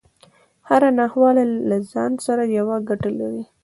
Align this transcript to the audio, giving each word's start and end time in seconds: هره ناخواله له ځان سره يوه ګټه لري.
هره 0.69 0.89
ناخواله 0.99 1.43
له 1.69 1.77
ځان 1.91 2.11
سره 2.25 2.43
يوه 2.57 2.77
ګټه 2.89 3.09
لري. 3.19 3.43